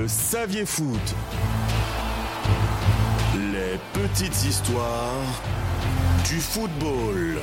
Le 0.00 0.08
Saviez 0.08 0.64
Foot. 0.64 1.14
Les 3.52 3.78
petites 3.92 4.46
histoires 4.46 5.42
du 6.26 6.36
football. 6.36 7.36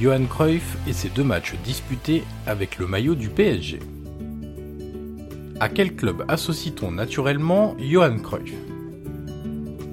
Johan 0.00 0.26
Cruyff 0.26 0.76
et 0.86 0.92
ses 0.92 1.08
deux 1.08 1.24
matchs 1.24 1.56
disputés 1.64 2.22
avec 2.46 2.78
le 2.78 2.86
maillot 2.86 3.16
du 3.16 3.30
PSG. 3.30 3.80
À 5.58 5.68
quel 5.68 5.96
club 5.96 6.24
associe-t-on 6.28 6.92
naturellement 6.92 7.74
Johan 7.80 8.18
Cruyff? 8.18 8.54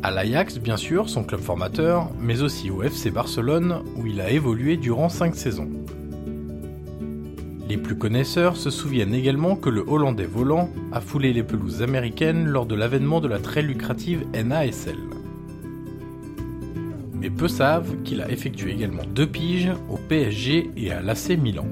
À 0.03 0.11
l'Ajax, 0.11 0.59
bien 0.59 0.77
sûr, 0.77 1.09
son 1.09 1.23
club 1.23 1.41
formateur, 1.41 2.11
mais 2.19 2.43
aussi 2.43 2.69
au 2.69 2.83
FC 2.83 3.09
Barcelone, 3.09 3.81
où 3.95 4.05
il 4.05 4.21
a 4.21 4.29
évolué 4.29 4.77
durant 4.77 5.09
5 5.09 5.35
saisons. 5.35 5.71
Les 7.67 7.75
plus 7.75 7.97
connaisseurs 7.97 8.55
se 8.55 8.69
souviennent 8.69 9.13
également 9.13 9.57
que 9.57 9.69
le 9.69 9.83
Hollandais 9.85 10.25
volant 10.25 10.69
a 10.93 11.01
foulé 11.01 11.33
les 11.33 11.43
pelouses 11.43 11.81
américaines 11.81 12.47
lors 12.47 12.65
de 12.65 12.75
l'avènement 12.75 13.19
de 13.19 13.27
la 13.27 13.39
très 13.39 13.61
lucrative 13.61 14.25
NASL. 14.33 14.95
Mais 17.19 17.29
peu 17.29 17.49
savent 17.49 17.93
qu'il 18.03 18.21
a 18.21 18.31
effectué 18.31 18.71
également 18.71 19.03
deux 19.13 19.27
piges 19.27 19.71
au 19.89 19.97
PSG 19.97 20.71
et 20.77 20.91
à 20.91 21.01
l'AC 21.01 21.31
Milan. 21.37 21.65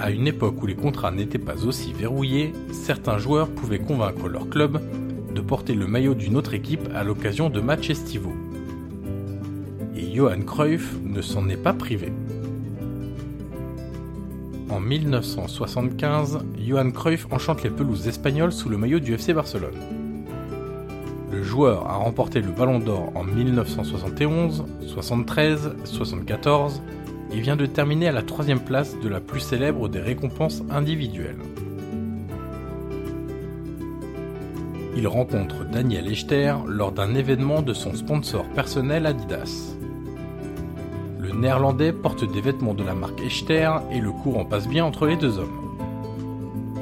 À 0.00 0.10
une 0.10 0.26
époque 0.26 0.60
où 0.60 0.66
les 0.66 0.74
contrats 0.74 1.12
n'étaient 1.12 1.38
pas 1.38 1.64
aussi 1.64 1.92
verrouillés, 1.92 2.52
certains 2.72 3.18
joueurs 3.18 3.48
pouvaient 3.48 3.78
convaincre 3.78 4.28
leur 4.28 4.48
club 4.48 4.80
de 5.32 5.40
porter 5.40 5.74
le 5.74 5.86
maillot 5.86 6.14
d'une 6.14 6.36
autre 6.36 6.54
équipe 6.54 6.88
à 6.92 7.04
l'occasion 7.04 7.50
de 7.50 7.60
matchs 7.60 7.90
estivaux. 7.90 8.34
Et 9.94 10.12
Johan 10.12 10.40
Cruyff 10.40 10.96
ne 11.04 11.22
s'en 11.22 11.48
est 11.48 11.62
pas 11.62 11.72
privé. 11.72 12.10
En 14.68 14.80
1975, 14.80 16.40
Johan 16.58 16.90
Cruyff 16.90 17.26
enchante 17.30 17.62
les 17.62 17.70
pelouses 17.70 18.08
espagnoles 18.08 18.52
sous 18.52 18.68
le 18.68 18.76
maillot 18.76 18.98
du 18.98 19.14
FC 19.14 19.32
Barcelone. 19.32 19.76
Le 21.30 21.42
joueur 21.44 21.86
a 21.88 21.96
remporté 21.96 22.40
le 22.40 22.50
Ballon 22.50 22.80
d'Or 22.80 23.12
en 23.14 23.22
1971, 23.22 24.64
73, 24.86 25.76
74 25.84 26.82
et 27.32 27.40
vient 27.40 27.54
de 27.54 27.66
terminer 27.66 28.08
à 28.08 28.12
la 28.12 28.22
troisième 28.22 28.60
place 28.60 28.98
de 28.98 29.08
la 29.08 29.20
plus 29.20 29.40
célèbre 29.40 29.88
des 29.88 30.00
récompenses 30.00 30.62
individuelles. 30.70 31.38
Il 34.96 35.06
rencontre 35.06 35.64
Daniel 35.64 36.08
Echter 36.08 36.54
lors 36.66 36.90
d'un 36.90 37.14
événement 37.14 37.62
de 37.62 37.74
son 37.74 37.94
sponsor 37.94 38.44
personnel 38.48 39.06
Adidas. 39.06 39.75
Néerlandais 41.36 41.92
porte 41.92 42.24
des 42.24 42.40
vêtements 42.40 42.72
de 42.72 42.82
la 42.82 42.94
marque 42.94 43.20
Echter 43.20 43.70
et 43.92 44.00
le 44.00 44.10
courant 44.10 44.46
passe 44.46 44.66
bien 44.66 44.86
entre 44.86 45.06
les 45.06 45.16
deux 45.16 45.38
hommes. 45.38 45.76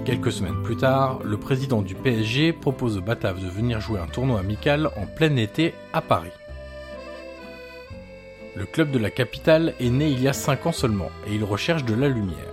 Quelques 0.05 0.31
semaines 0.31 0.63
plus 0.63 0.77
tard, 0.77 1.19
le 1.25 1.37
président 1.37 1.83
du 1.83 1.97
PSG 1.97 2.53
propose 2.53 2.99
aux 2.99 3.03
Bataves 3.03 3.43
de 3.43 3.49
venir 3.49 3.81
jouer 3.81 3.99
un 3.99 4.07
tournoi 4.07 4.39
amical 4.39 4.91
en 4.97 5.07
plein 5.07 5.35
été 5.37 5.75
à 5.93 6.01
Paris. 6.01 6.31
Le 8.55 8.65
club 8.65 8.93
de 8.93 8.99
la 9.01 9.11
capitale 9.11 9.75
est 9.81 9.91
né 9.91 10.09
il 10.09 10.23
y 10.23 10.29
a 10.29 10.33
5 10.33 10.67
ans 10.67 10.73
seulement 10.73 11.11
et 11.27 11.35
il 11.35 11.43
recherche 11.43 11.85
de 11.85 11.95
la 11.95 12.09
lumière. 12.09 12.53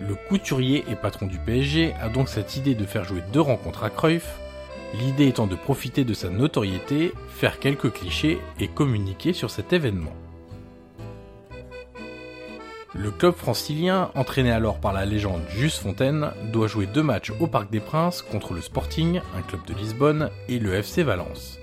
Le 0.00 0.16
couturier 0.28 0.84
et 0.90 0.96
patron 0.96 1.26
du 1.26 1.38
PSG 1.38 1.94
a 2.02 2.08
donc 2.08 2.28
cette 2.28 2.56
idée 2.56 2.74
de 2.74 2.84
faire 2.84 3.04
jouer 3.04 3.22
deux 3.32 3.40
rencontres 3.40 3.84
à 3.84 3.90
Cruyff, 3.90 4.40
l'idée 4.98 5.28
étant 5.28 5.46
de 5.46 5.54
profiter 5.54 6.02
de 6.02 6.14
sa 6.14 6.30
notoriété, 6.30 7.12
faire 7.28 7.60
quelques 7.60 7.92
clichés 7.92 8.40
et 8.58 8.66
communiquer 8.66 9.32
sur 9.32 9.50
cet 9.50 9.72
événement. 9.72 10.12
Le 12.96 13.10
club 13.10 13.34
francilien, 13.34 14.10
entraîné 14.14 14.52
alors 14.52 14.78
par 14.78 14.92
la 14.92 15.04
légende 15.04 15.42
Juste 15.48 15.82
Fontaine, 15.82 16.30
doit 16.52 16.68
jouer 16.68 16.86
deux 16.86 17.02
matchs 17.02 17.32
au 17.40 17.48
Parc 17.48 17.68
des 17.70 17.80
Princes 17.80 18.22
contre 18.22 18.54
le 18.54 18.60
Sporting, 18.60 19.20
un 19.36 19.42
club 19.42 19.64
de 19.66 19.74
Lisbonne, 19.74 20.30
et 20.48 20.60
le 20.60 20.74
FC 20.74 21.02
Valence. 21.02 21.58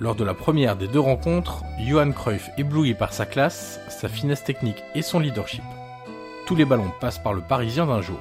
Lors 0.00 0.16
de 0.16 0.24
la 0.24 0.34
première 0.34 0.74
des 0.74 0.88
deux 0.88 0.98
rencontres, 0.98 1.62
Johan 1.78 2.10
Cruyff 2.10 2.50
éblouit 2.58 2.94
par 2.94 3.12
sa 3.12 3.24
classe, 3.24 3.78
sa 3.88 4.08
finesse 4.08 4.42
technique 4.42 4.82
et 4.96 5.02
son 5.02 5.20
leadership. 5.20 5.62
Tous 6.44 6.56
les 6.56 6.64
ballons 6.64 6.92
passent 7.00 7.22
par 7.22 7.34
le 7.34 7.40
Parisien 7.40 7.86
d'un 7.86 8.02
jour. 8.02 8.18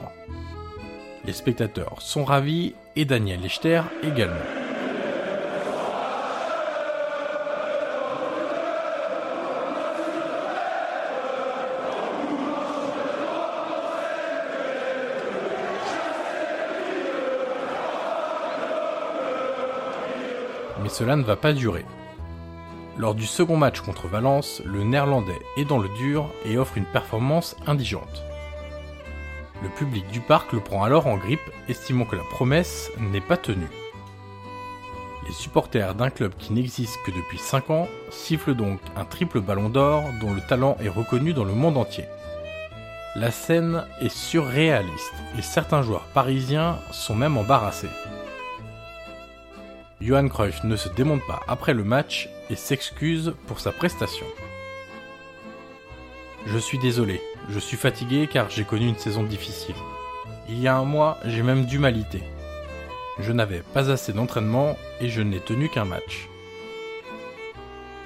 Les 1.25 1.33
spectateurs 1.33 2.01
sont 2.03 2.23
ravis 2.23 2.75
et 2.95 3.05
Daniel 3.05 3.43
Echter 3.43 3.81
également. 4.03 4.60
Mais 20.81 20.89
cela 20.89 21.15
ne 21.15 21.23
va 21.23 21.35
pas 21.35 21.53
durer. 21.53 21.85
Lors 22.97 23.15
du 23.15 23.25
second 23.25 23.57
match 23.57 23.81
contre 23.81 24.07
Valence, 24.07 24.61
le 24.65 24.83
néerlandais 24.83 25.39
est 25.57 25.65
dans 25.65 25.79
le 25.79 25.89
dur 25.97 26.29
et 26.45 26.57
offre 26.57 26.77
une 26.77 26.85
performance 26.85 27.55
indigente. 27.65 28.23
Le 29.63 29.69
public 29.69 30.07
du 30.11 30.19
parc 30.19 30.53
le 30.53 30.59
prend 30.59 30.83
alors 30.83 31.07
en 31.07 31.17
grippe, 31.17 31.39
estimant 31.69 32.05
que 32.05 32.15
la 32.15 32.23
promesse 32.23 32.91
n'est 32.99 33.21
pas 33.21 33.37
tenue. 33.37 33.69
Les 35.27 35.33
supporters 35.33 35.93
d'un 35.93 36.09
club 36.09 36.33
qui 36.37 36.51
n'existe 36.51 36.97
que 37.05 37.11
depuis 37.11 37.37
5 37.37 37.69
ans 37.69 37.87
sifflent 38.09 38.55
donc 38.55 38.79
un 38.95 39.05
triple 39.05 39.39
ballon 39.39 39.69
d'or 39.69 40.03
dont 40.19 40.33
le 40.33 40.41
talent 40.41 40.77
est 40.81 40.89
reconnu 40.89 41.33
dans 41.33 41.45
le 41.45 41.53
monde 41.53 41.77
entier. 41.77 42.05
La 43.15 43.29
scène 43.29 43.85
est 44.01 44.09
surréaliste 44.09 45.13
et 45.37 45.41
certains 45.41 45.83
joueurs 45.83 46.07
parisiens 46.13 46.79
sont 46.91 47.15
même 47.15 47.37
embarrassés. 47.37 47.89
Johan 50.01 50.29
Cruyff 50.29 50.63
ne 50.63 50.75
se 50.75 50.89
démonte 50.89 51.25
pas 51.27 51.41
après 51.47 51.75
le 51.75 51.83
match 51.83 52.27
et 52.49 52.55
s'excuse 52.55 53.35
pour 53.45 53.59
sa 53.59 53.71
prestation. 53.71 54.25
Je 56.47 56.57
suis 56.57 56.79
désolé, 56.79 57.21
je 57.49 57.59
suis 57.59 57.77
fatigué 57.77 58.27
car 58.27 58.49
j'ai 58.49 58.63
connu 58.63 58.87
une 58.87 58.97
saison 58.97 59.21
difficile. 59.21 59.75
Il 60.49 60.59
y 60.59 60.67
a 60.67 60.75
un 60.75 60.85
mois, 60.85 61.19
j'ai 61.25 61.43
même 61.43 61.65
dû 61.65 61.77
m'aliter. 61.77 62.23
Je 63.19 63.31
n'avais 63.31 63.61
pas 63.73 63.91
assez 63.91 64.11
d'entraînement 64.11 64.75
et 64.99 65.09
je 65.09 65.21
n'ai 65.21 65.39
tenu 65.39 65.69
qu'un 65.69 65.85
match. 65.85 66.27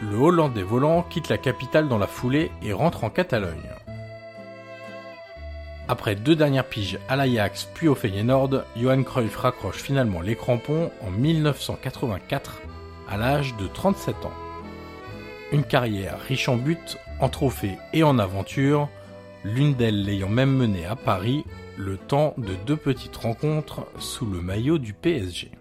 Le 0.02 0.18
Hollandais 0.18 0.64
volant 0.64 1.04
quitte 1.04 1.30
la 1.30 1.38
capitale 1.38 1.88
dans 1.88 1.98
la 1.98 2.08
foulée 2.08 2.52
et 2.62 2.74
rentre 2.74 3.06
en 3.06 3.10
Catalogne. 3.10 3.72
Après 5.88 6.16
deux 6.16 6.36
dernières 6.36 6.66
piges 6.66 6.98
à 7.08 7.16
l'Ajax 7.16 7.70
puis 7.76 7.88
au 7.88 7.94
Feyenoord, 7.94 8.64
Johan 8.76 9.04
Cruyff 9.04 9.36
raccroche 9.36 9.78
finalement 9.78 10.22
les 10.22 10.36
crampons 10.36 10.90
en 11.06 11.12
1984 11.12 12.62
à 13.08 13.18
l'âge 13.18 13.56
de 13.58 13.68
37 13.68 14.26
ans. 14.26 14.34
Une 15.52 15.64
carrière 15.64 16.20
riche 16.20 16.50
en 16.50 16.58
buts, 16.58 16.98
en 17.20 17.30
trophées 17.30 17.78
et 17.94 18.02
en 18.02 18.18
aventures, 18.18 18.90
l'une 19.44 19.76
d'elles 19.76 20.04
l'ayant 20.04 20.28
même 20.28 20.56
mené 20.56 20.88
à 20.88 20.96
Paris 20.96 21.46
le 21.78 21.98
temps 21.98 22.34
de 22.38 22.56
deux 22.66 22.78
petites 22.78 23.16
rencontres 23.16 23.86
sous 24.00 24.26
le 24.26 24.42
maillot 24.42 24.80
du 24.80 24.94
PSG. 24.94 25.52